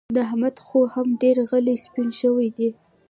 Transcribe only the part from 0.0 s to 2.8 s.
د احمد خو هم ډېر خلي سپين شوي دي.